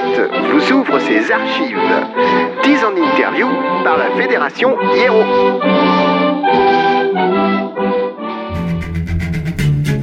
[0.00, 1.76] Vous ouvre ses archives.
[2.64, 3.46] 10 ans d'interview
[3.84, 5.22] par la Fédération Hiero.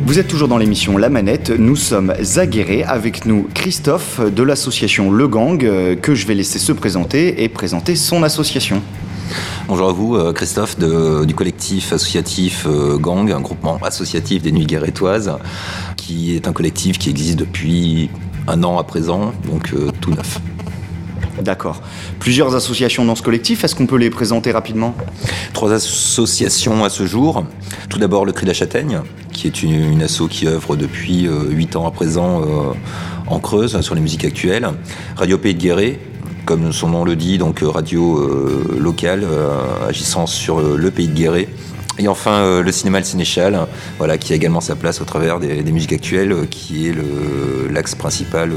[0.06, 1.50] Vous êtes toujours dans l'émission La Manette.
[1.50, 6.60] Nous sommes aguerrés avec nous Christophe de l'association Le Gang euh, que je vais laisser
[6.60, 8.84] se présenter et présenter son association.
[9.68, 14.68] Bonjour à vous, euh, Christophe du collectif associatif euh, Gang, un groupement associatif des Nuits
[14.68, 15.34] Guérétoises,
[15.98, 18.10] qui est un collectif qui existe depuis
[18.48, 20.40] un an à présent, donc euh, tout neuf.
[21.42, 21.82] D'accord.
[22.20, 24.96] Plusieurs associations dans ce collectif, est-ce qu'on peut les présenter rapidement?
[25.54, 27.44] Trois associations à ce jour.
[27.90, 31.76] Tout d'abord le Cri de la Châtaigne, qui est une, asso qui œuvre depuis huit
[31.76, 32.42] ans à présent
[33.28, 34.68] en Creuse sur les musiques actuelles.
[35.16, 36.00] Radio Pays de Guéret,
[36.48, 41.10] comme son nom le dit, donc euh, radio euh, locale euh, agissant sur le pays
[41.10, 41.50] de Guéret.
[42.00, 43.60] Et enfin, le cinéma Le Sénéchal,
[43.98, 46.96] voilà, qui a également sa place au travers des, musiques actuelles, qui est
[47.72, 48.52] l'axe principal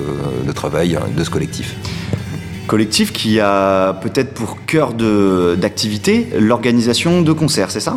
[0.46, 1.76] de travail de ce collectif.
[2.66, 7.96] Collectif qui a peut-être pour cœur d'activité l'organisation de concerts, c'est ça?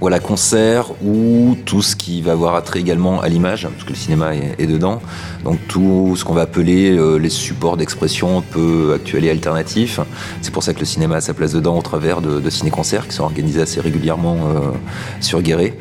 [0.00, 3.96] Voilà, concert ou tout ce qui va avoir attrait également à l'image, parce que le
[3.96, 5.00] cinéma est, dedans.
[5.44, 9.98] Donc tout ce qu'on va appeler euh, les supports d'expression peu actuels et alternatifs.
[10.40, 13.14] C'est pour ça que le cinéma a sa place dedans au travers de, ciné-concerts qui
[13.14, 14.70] sont organisés assez régulièrement euh,
[15.20, 15.74] sur Guéret.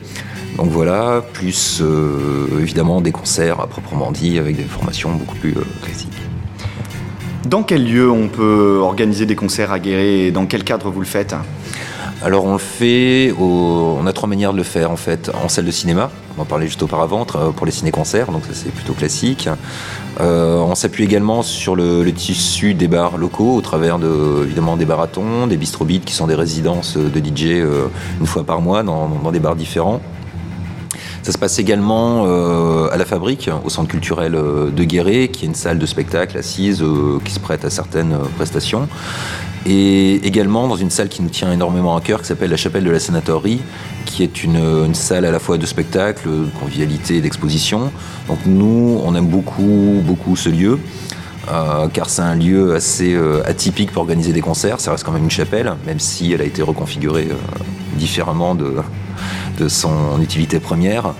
[0.57, 5.53] Donc voilà, plus euh, évidemment des concerts à proprement dit avec des formations beaucoup plus
[5.83, 6.09] classiques.
[7.45, 10.99] Dans quel lieu on peut organiser des concerts à Guéret et dans quel cadre vous
[10.99, 11.35] le faites?
[12.23, 15.29] Alors on le fait, on a trois manières de le faire en fait.
[15.43, 18.93] En salle de cinéma, on en parlait juste auparavant, pour les ciné-concerts, donc c'est plutôt
[18.93, 19.47] classique.
[20.19, 24.85] Euh, on s'appuie également sur le, tissu des bars locaux au travers de, évidemment des
[24.85, 27.87] baratons, des bistrobites qui sont des résidences de DJ euh,
[28.19, 30.01] une fois par mois dans, des bars différents.
[31.27, 35.47] Ça se passe également euh, à la Fabrique, au centre culturel de Guéret, qui est
[35.49, 36.81] une salle de spectacle assise
[37.25, 38.87] qui se prête à certaines prestations
[39.65, 42.85] et également dans une salle qui nous tient énormément à cœur, qui s'appelle la Chapelle
[42.85, 43.59] de la Sénatorie,
[44.05, 47.91] qui est une, salle à la fois de spectacle, de convivialité d'exposition.
[48.29, 50.79] Donc nous, on aime beaucoup, beaucoup ce lieu.
[51.49, 54.79] Euh, car c'est un lieu assez euh, atypique pour organiser des concerts.
[54.79, 57.63] Ça reste quand même une chapelle, même si elle a été reconfigurée euh,
[57.97, 58.75] différemment de,
[59.57, 61.13] de, son utilité première.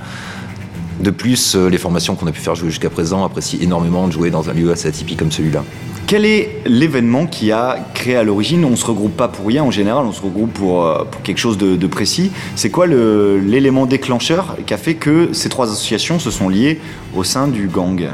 [1.00, 4.32] De plus, les formations qu'on a pu faire jouer jusqu'à présent apprécient énormément de jouer
[4.32, 5.64] dans un lieu assez atypique comme celui-là.
[6.08, 9.66] Quel est l'événement qui a créé à l'origine On ne se regroupe pas pour rien
[9.66, 12.32] en général, on se regroupe pour, euh, quelque chose de, précis.
[12.56, 16.80] C'est quoi l'élément déclencheur qui a fait que ces trois associations se sont liées
[17.14, 18.08] au sein du gang?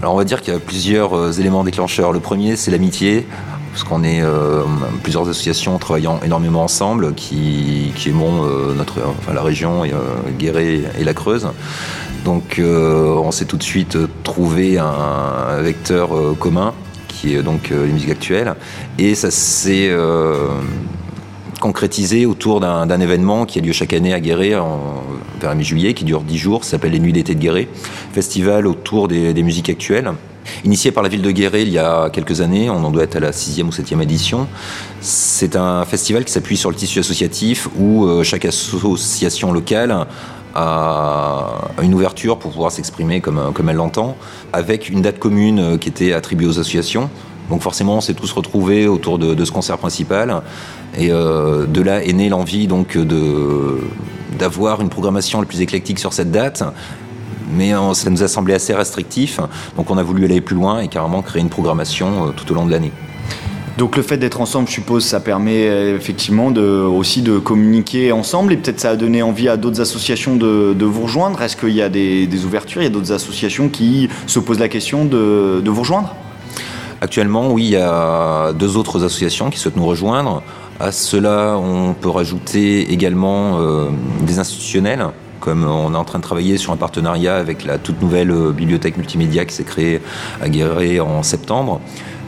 [0.00, 2.12] Alors on va dire qu'il y a plusieurs euh, éléments déclencheurs.
[2.12, 3.26] Le premier, c'est l'amitié,
[3.70, 4.62] parce qu'on est euh,
[5.02, 8.44] plusieurs associations travaillant énormément ensemble, qui, qui aimons
[8.74, 9.82] notre, enfin, la région,
[10.38, 11.48] Guéret et la Creuse.
[12.24, 16.74] Donc on s'est tout de suite trouvé un vecteur commun
[17.20, 18.54] qui est donc euh, les musiques actuelles.
[18.98, 20.48] Et ça s'est euh,
[21.60, 25.02] concrétisé autour d'un événement qui a lieu chaque année à Guéret en,
[25.40, 27.68] vers mi-juillet, qui dure 10 jours, s'appelle les Nuits d'été de Guéret,
[28.12, 30.12] festival autour des, musiques actuelles.
[30.64, 33.16] Initié par la ville de Guéret il y a quelques années, on en doit être
[33.16, 34.46] à la sixième ou septième édition.
[35.00, 40.06] C'est un festival qui s'appuie sur le tissu associatif où euh, chaque association locale
[40.54, 41.46] à
[41.82, 44.16] une ouverture pour pouvoir s'exprimer comme, comme elle l'entend,
[44.52, 47.08] avec une date commune euh, qui était attribuée aux associations.
[47.50, 50.42] Donc forcément, on s'est tous retrouvés autour de, ce concert principal.
[50.96, 52.68] Et euh, de là est née l'envie
[54.38, 56.62] d'avoir une programmation la plus éclectique sur cette date.
[57.52, 59.40] Mais euh, ça nous a semblé assez restrictif.
[59.76, 62.66] Donc on a voulu aller plus loin et carrément créer une programmation tout au long
[62.66, 62.92] de l'année.
[63.80, 68.12] Donc le fait d'être ensemble, je suppose, ça permet euh, effectivement de, aussi de communiquer
[68.12, 71.40] ensemble et peut-être ça a donné envie à d'autres associations de, vous rejoindre.
[71.40, 74.68] Est-ce qu'il y a des, ouvertures, il y a d'autres associations qui se posent la
[74.68, 76.14] question de, vous rejoindre?
[77.00, 80.42] Actuellement, oui, il y a deux autres associations qui souhaitent nous rejoindre.
[80.78, 83.88] À cela, on peut rajouter également euh,
[84.20, 85.06] des institutionnels
[85.40, 88.52] comme on est en train de travailler sur un partenariat avec la toute nouvelle euh,
[88.52, 90.00] bibliothèque multimédia qui s'est créée
[90.40, 91.80] à Guéret en septembre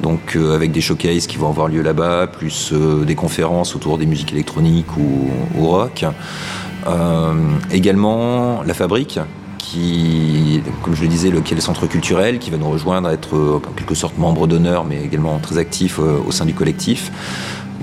[0.02, 3.98] donc euh, avec des showcases qui vont avoir lieu là-bas, plus euh, des conférences autour
[3.98, 5.30] des musiques électroniques ou,
[5.64, 6.04] rock.
[7.70, 9.20] Également la fabrique,
[9.58, 13.62] qui, comme je le disais, lequel est le centre culturel, qui va nous rejoindre, être
[13.64, 17.12] en quelque sorte membre d'honneur, mais également très actif au sein du collectif.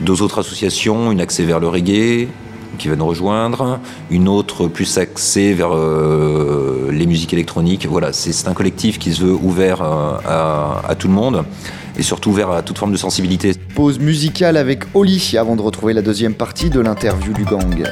[0.01, 2.27] Deux autres associations, une axée vers le reggae,
[2.77, 3.79] qui va nous rejoindre,
[4.09, 5.71] une autre plus axée vers
[6.91, 7.87] les musiques électroniques.
[7.87, 11.43] Voilà, c'est un collectif qui se veut ouvert à, à tout le monde
[11.97, 13.53] et surtout ouvert à toute forme de sensibilité.
[13.75, 17.83] Pause musicale avec Oli avant de retrouver la deuxième partie de l'interview du gang.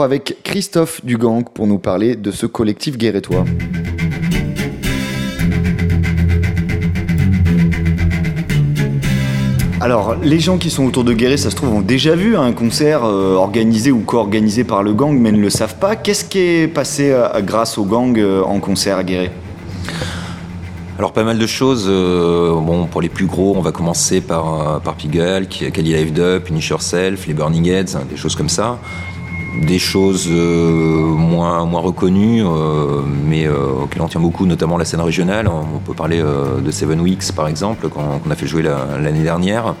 [0.00, 3.44] Retour avec Christophe Dugang pour nous parler de ce collectif guérétois.
[9.80, 12.52] Alors, les gens qui sont autour de Guéret, ça se trouve, ont déjà vu un
[12.52, 15.96] concert euh, organisé ou co-organisé par le gang, mais ne le savent pas.
[15.96, 19.30] Qu'est-ce qui est passé euh, grâce au gang euh, en concert à Guéret
[20.98, 21.86] alors pas mal de choses.
[21.86, 26.68] bon, pour les plus gros, on va commencer par, par Pigalle, Kali Live Up, Finish
[26.68, 28.78] Yourself, les Burning Heads, des choses comme ça
[29.54, 32.42] des choses moins, moins reconnues,
[33.26, 35.48] mais auxquelles on tient beaucoup, notamment la scène régionale.
[35.48, 39.74] On peut parler de Seven Weeks, par exemple, qu'on a fait jouer l'année dernière.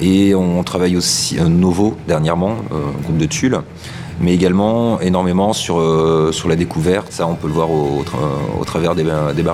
[0.00, 3.60] Et on travaille aussi un Novo dernièrement, un groupe de Tulle
[4.20, 7.10] mais également énormément sur, euh, sur la découverte.
[7.10, 8.04] Ça, on peut le voir au,
[8.60, 9.44] au travers des, des,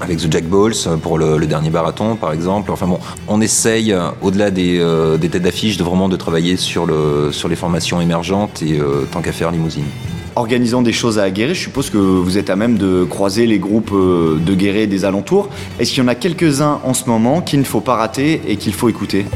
[0.00, 2.70] avec The Jack Balls pour le, dernier marathon, par exemple.
[2.70, 2.98] Enfin bon,
[3.28, 7.48] on essaye, au-delà des, euh, des, têtes d'affiche, de vraiment de travailler sur, le, sur
[7.48, 9.84] les formations émergentes et euh, tant qu'à faire limousine
[10.36, 13.60] organisant des choses à Aguerre, je suppose que vous êtes à même de croiser les
[13.60, 15.48] groupes de Guéret des alentours.
[15.78, 18.56] Est-ce qu'il y en a quelques-uns en ce moment qu'il ne faut pas rater et
[18.56, 19.26] qu'il faut écouter?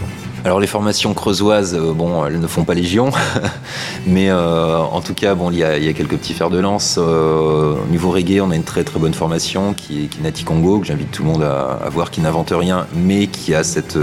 [0.45, 3.11] Alors les formations creusoises, euh, bon, elles ne font pas légion,
[4.07, 6.97] mais euh, en tout cas, bon, il y, a, quelques petits fers de lance.
[6.99, 10.45] Euh, au niveau reggae, on a une très très bonne formation qui est, qui Nati
[10.45, 13.99] Congo, que j'invite tout le monde à, voir, qui n'invente rien, mais qui a cette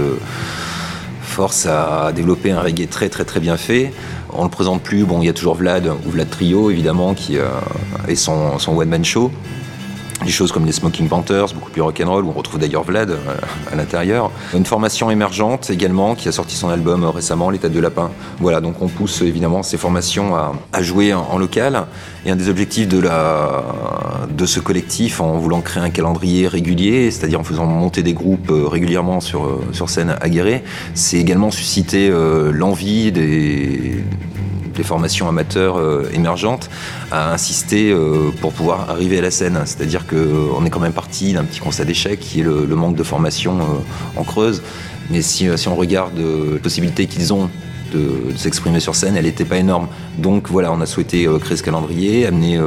[1.22, 3.92] force à développer un reggae très très très bien fait.
[4.32, 7.14] On ne le présente plus, bon, il y a toujours Vlad, ou Vlad Trio évidemment,
[7.14, 7.38] qui
[8.08, 9.30] est son, son one-man show,
[10.26, 13.16] des choses comme les Smoking Panthers, beaucoup plus rock'n'roll, où on retrouve d'ailleurs Vlad euh,
[13.72, 14.30] à l'intérieur.
[14.54, 18.10] Une formation émergente également, qui a sorti son album euh, récemment, L'état de lapin.
[18.40, 21.84] Voilà, donc on pousse évidemment ces formations à, jouer en, local.
[22.24, 23.62] Et un des objectifs de, la,
[24.28, 28.50] de ce collectif, en voulant créer un calendrier régulier, c'est-à-dire en faisant monter des groupes
[28.50, 30.64] euh, régulièrement sur, sur scène aguerrée,
[30.94, 32.10] c'est également susciter
[32.52, 34.02] l'envie des
[34.78, 36.70] les formations amateurs euh, émergentes,
[37.10, 39.58] à insister euh, pour pouvoir arriver à la scène.
[39.64, 43.02] C'est-à-dire qu'on est quand même parti d'un petit constat d'échec qui est le, manque de
[43.02, 44.62] formation euh, en creuse.
[45.10, 47.48] Mais si, on regarde les possibilités qu'ils ont
[47.92, 49.88] de, s'exprimer sur scène, elle n'était pas énorme.
[50.18, 52.58] Donc voilà, on a souhaité créer ce calendrier, amener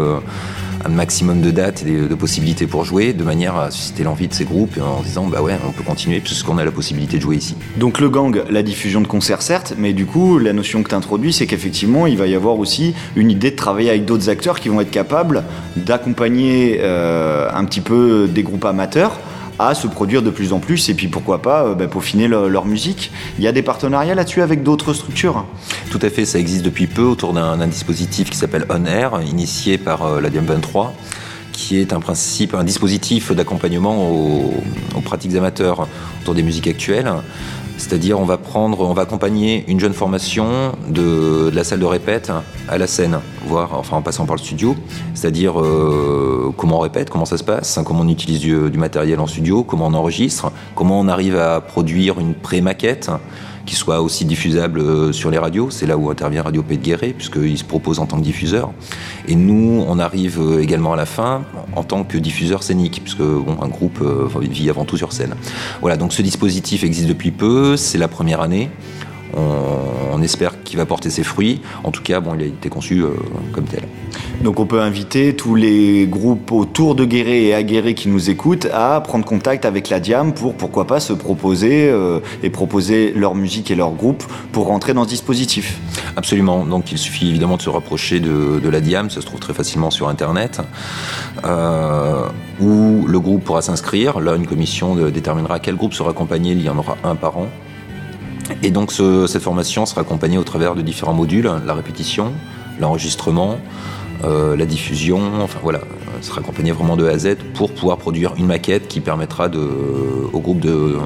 [0.85, 4.33] un maximum de dates et de possibilités pour jouer, de manière à susciter l'envie de
[4.33, 7.37] ces groupes en disant bah ouais, on peut continuer puisqu'on a la possibilité de jouer
[7.37, 7.55] ici.
[7.77, 10.95] Donc le gang, la diffusion de concerts certes, mais du coup la notion que tu
[10.95, 14.59] introduis, c'est qu'effectivement il va y avoir aussi une idée de travailler avec d'autres acteurs
[14.59, 15.43] qui vont être capables
[15.75, 19.19] d'accompagner euh, un petit peu des groupes amateurs
[19.59, 22.65] à se produire de plus en plus et puis pourquoi pas euh, bah, peaufiner leur
[22.65, 23.11] musique.
[23.37, 25.45] Il y a des partenariats là-dessus avec d'autres structures
[25.91, 29.77] Tout à fait, ça existe depuis peu autour d'un dispositif qui s'appelle On Air, initié
[29.77, 30.91] par la DM23
[31.59, 34.53] qui est un principe, un dispositif d'accompagnement aux,
[35.03, 35.87] pratiques amateurs
[36.21, 37.11] autour des musiques actuelles.
[37.79, 42.29] C'est-à-dire, on va prendre, on va accompagner une jeune formation de, la salle de répète
[42.67, 44.75] à la scène, voire, enfin, en passant par le studio.
[45.13, 49.27] C'est-à-dire, euh, comment on répète, comment ça se passe, comment on utilise du, matériel en
[49.27, 53.09] studio, comment on enregistre, comment on arrive à produire une pré-maquette
[53.69, 55.69] qui soit aussi diffusable euh, sur les radios.
[55.69, 56.79] C'est là où intervient Radio Pays
[57.15, 58.71] puisqu'il se propose en tant que diffuseur.
[59.27, 61.43] Et nous, on arrive euh, également à la fin
[61.75, 65.35] en tant que diffuseur scénique, puisque un groupe euh, vit avant tout sur scène.
[65.81, 68.71] Voilà, donc ce dispositif existe depuis peu, c'est la première année.
[69.35, 71.61] On, espère qu'il va porter ses fruits.
[71.85, 73.11] En tout cas, bon, il a été conçu euh,
[73.53, 73.83] comme tel.
[74.43, 78.29] Donc on peut inviter tous les groupes autour de Guéret et à Guéret qui nous
[78.29, 83.13] écoutent à prendre contact avec la Diam pour pourquoi pas se proposer euh, et proposer
[83.15, 85.79] leur musique et leur groupe pour rentrer dans ce dispositif.
[86.17, 86.65] Absolument.
[86.65, 89.89] Donc il suffit évidemment de se rapprocher de, la Diam, ça se trouve très facilement
[89.89, 90.61] sur Internet,
[91.45, 92.23] euh,
[92.59, 94.19] où le groupe pourra s'inscrire.
[94.19, 96.51] Là, une commission déterminera quel groupe sera accompagné.
[96.51, 97.47] Il y en aura un par an.
[98.63, 102.33] Et donc cette formation sera accompagnée au travers de différents modules, la répétition,
[102.79, 103.57] l'enregistrement,
[104.23, 105.81] euh, la diffusion, enfin voilà,
[106.21, 109.59] sera accompagnée vraiment de A à Z pour pouvoir produire une maquette qui permettra de,
[110.33, 110.97] au groupe de euh,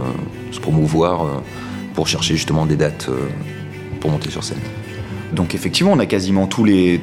[0.52, 1.28] se promouvoir euh,
[1.94, 3.10] pour chercher justement des dates
[4.00, 4.58] pour monter sur scène.
[5.34, 7.00] Donc effectivement, on a quasiment tous les,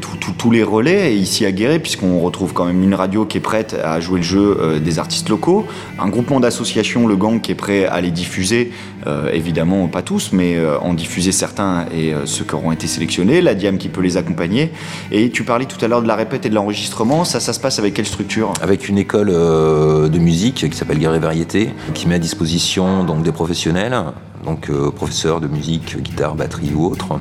[0.63, 4.19] relais ici à Guéret, puisqu'on retrouve quand même une radio qui est prête à jouer
[4.19, 5.67] le jeu euh, des artistes locaux,
[5.99, 8.73] un groupement d'associations, le Gang, qui est prêt à les diffuser,
[9.07, 13.41] euh, évidemment pas tous, mais euh, en diffuser certains et ceux qui auront été sélectionnés,
[13.41, 14.71] la Diam qui peut les accompagner.
[15.11, 17.61] Et tu parlais tout à l'heure de la répète et de l'enregistrement, ça, ça se
[17.61, 18.53] passe avec quelle structure?
[18.63, 23.33] Avec une école de musique qui s'appelle Guéret Variété, qui met à disposition donc, des
[23.33, 23.95] professionnels
[24.45, 27.21] donc euh, professeurs de musique, guitare, batterie ou autre,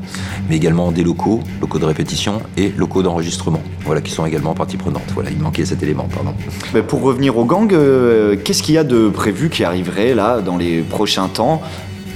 [0.49, 4.77] mais également des locaux, locaux de répétition et locaux d'enregistrement, voilà, qui sont également partie
[4.77, 5.03] prenante.
[5.13, 6.33] Voilà, il manquait cet élément, pardon.
[6.73, 10.41] Mais pour revenir au gang, euh, qu'est-ce qu'il y a de prévu qui arriverait là
[10.41, 11.61] dans les prochains temps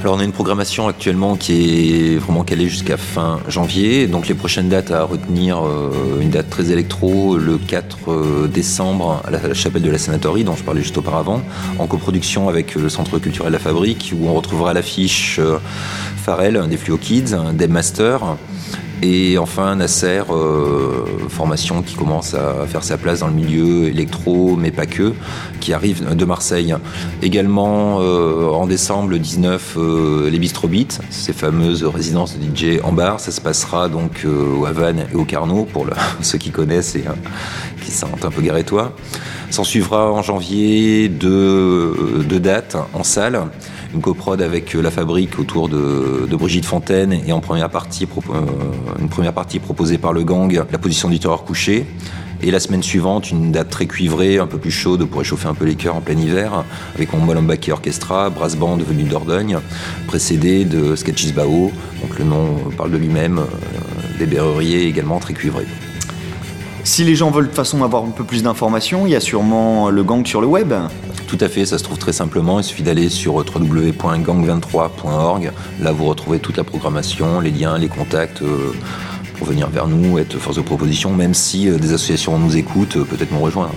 [0.03, 4.05] alors on a une programmation actuellement qui est vraiment calée jusqu'à fin janvier.
[4.05, 9.21] Donc les prochaines dates à retenir, euh, une date très électro, le 4 euh, décembre
[9.23, 11.41] à la, chapelle de la Sénatorie, dont je parlais juste auparavant,
[11.79, 15.57] en coproduction avec le Centre culturel La Fabrique, où on retrouvera l'affiche euh,
[16.17, 18.35] Farel des Fluo Kids, Deb Master,
[19.03, 24.55] et enfin, Nasser, euh, formation qui commence à faire sa place dans le milieu électro,
[24.55, 25.11] mais pas que,
[25.59, 26.73] qui arrive de Marseille.
[27.21, 32.93] Également, euh, en décembre, le 19, euh, les Beats, ces fameuses résidences de DJ en
[32.93, 33.19] bar.
[33.19, 35.85] Ça se passera donc au Havane et au Carnot, pour
[36.21, 37.03] ceux qui connaissent et
[37.84, 38.93] qui sentent un peu garétois.
[39.50, 43.48] S'en suivra en janvier deux, dates en salle
[43.93, 48.41] une coprode avec la fabrique autour de, Brigitte Fontaine et en première partie, euh,
[49.00, 51.86] une première partie proposée par le gang, la position du terreur couché.
[52.41, 55.54] Et la semaine suivante, une date très cuivrée, un peu plus chaude pour réchauffer un
[55.54, 56.65] peu les cœurs en plein hiver,
[56.96, 59.60] avec mon Molenbeek Orchestra, brass band venu d'Ordogne,
[60.08, 65.34] précédé de Sketches Bao, donc le nom parle de lui-même, euh, des berruriers également très
[65.34, 65.67] cuivrés.
[66.86, 69.22] Si les gens veulent de toute façon avoir un peu plus d'informations, il y a
[69.22, 70.74] sûrement le gang sur le web.
[71.28, 72.60] Tout à fait, ça se trouve très simplement.
[72.60, 75.52] Il suffit d'aller sur www.gang23.org.
[75.82, 78.74] Là, vous retrouvez toute la programmation, les liens, les contacts euh,
[79.38, 82.98] pour venir vers nous, être force de proposition, même si euh, des associations nous écoutent,
[82.98, 83.72] euh, peut-être nous rejoindre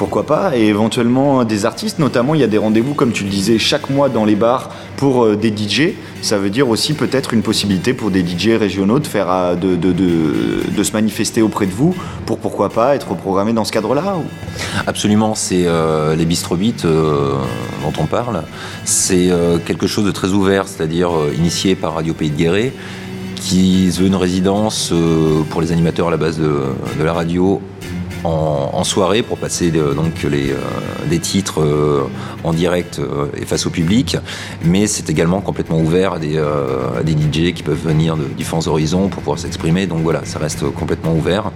[0.00, 3.28] pourquoi pas, et éventuellement des artistes, notamment il y a des rendez-vous, comme tu le
[3.28, 5.92] disais, chaque mois dans les bars pour euh, des DJ.
[6.22, 11.42] Ça veut dire aussi peut-être une possibilité pour des DJ régionaux euh, de, se manifester
[11.42, 14.16] auprès de vous pour pourquoi pas être programmé dans ce cadre-là
[14.86, 18.44] Absolument, c'est euh, les bistrobites dont on parle.
[18.86, 19.28] C'est
[19.66, 22.72] quelque chose de très ouvert, c'est-à-dire initié par Radio Pays de Guéret
[23.36, 24.94] qui veut une résidence
[25.50, 27.60] pour les animateurs à la base de la radio
[28.24, 30.56] en, soirée pour passer euh, donc les, euh,
[31.08, 32.02] des titres euh,
[32.44, 33.00] en direct
[33.36, 34.16] et face au public,
[34.64, 39.08] mais c'est également complètement ouvert à des, à DJ qui peuvent venir de différents horizons
[39.08, 39.86] pour pouvoir s'exprimer.
[39.86, 41.52] Donc voilà, ça reste complètement ouvert.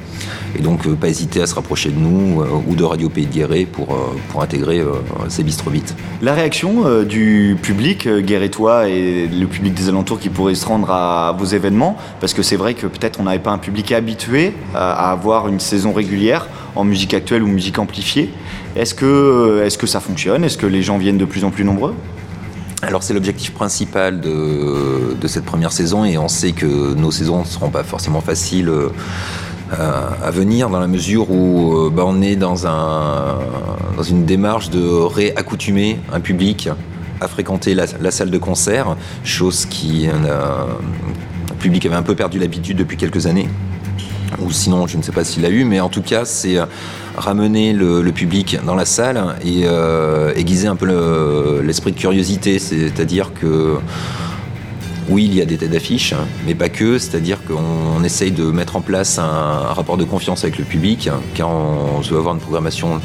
[0.59, 3.65] Et donc pas hésiter à se rapprocher de nous ou de Radio Pays de Guéret
[3.65, 3.97] pour,
[4.29, 4.83] pour intégrer
[5.29, 5.97] ces bistrobites.
[6.21, 11.35] La réaction du public guérétois et le public des alentours qui pourrait se rendre à
[11.39, 15.11] vos événements, parce que c'est vrai que peut-être on n'avait pas un public habitué à
[15.11, 16.47] avoir une saison régulière
[16.77, 18.31] en musique actuelle ou musique amplifiée.
[18.77, 20.45] Est-ce que, que ça fonctionne?
[20.45, 21.95] Est-ce que les gens viennent de plus en plus nombreux?
[22.83, 27.45] Alors c'est l'objectif principal de, cette première saison et on sait que nos saisons ne
[27.47, 28.91] seront pas forcément faciles euh,
[29.73, 33.39] à venir dans la mesure où euh, bah, on est dans, un,
[34.11, 36.69] une démarche de réaccoutumer un public
[37.23, 40.67] à fréquenter la, salle de concert, chose qui euh,
[41.49, 43.49] le public avait un peu perdu l'habitude depuis quelques années.
[44.41, 46.57] Ou sinon je ne sais pas s'il l'a eu, mais en tout cas c'est
[47.17, 49.65] ramener le, public dans la salle et
[50.37, 53.79] aiguiser un peu l'esprit de curiosité, c'est-à-dire que
[55.09, 56.15] oui, il y a des têtes d'affiche,
[56.47, 60.59] mais pas que, c'est-à-dire qu'on essaye de mettre en place un, rapport de confiance avec
[60.59, 63.01] le public, car on veut avoir une programmation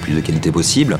[0.00, 0.98] plus de qualité possible,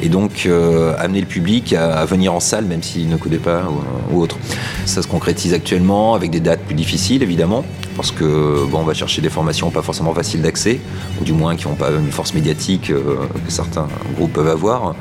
[0.00, 3.62] et donc euh, amener le public à, venir en salle, même s'il ne connaît pas
[4.10, 4.38] ou, autre.
[4.86, 7.64] Ça se concrétise actuellement avec des dates plus difficiles, évidemment,
[7.96, 10.80] parce que bon, on va chercher des formations pas forcément faciles d'accès,
[11.20, 14.94] ou du moins qui n'ont pas une force médiatique euh, que certains groupes peuvent avoir.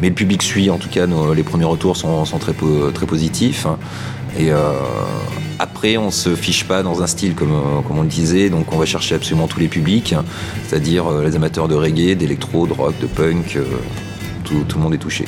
[0.00, 3.66] Mais le public suit, en tout cas, les premiers retours sont, très, positifs.
[4.38, 4.72] Et euh,
[5.76, 7.52] après, on se fiche pas dans un style comme,
[7.86, 10.14] comme on le disait, donc on va chercher absolument tous les publics,
[10.66, 13.64] c'est-à-dire euh, les amateurs de reggae, d'électro, de rock, de punk, euh,
[14.42, 15.26] tout, le monde est touché.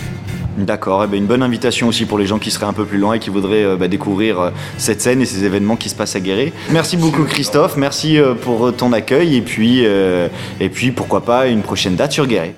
[0.57, 2.97] D'accord, eh ben, une bonne invitation aussi pour les gens qui seraient un peu plus
[2.97, 6.21] loin et qui voudraient bah, découvrir cette scène et ces événements qui se passent à
[6.21, 6.55] Guéret.
[6.71, 11.95] Merci beaucoup Christophe, merci pour ton accueil et puis, et puis pourquoi pas une prochaine
[11.95, 12.55] date sur Guéret.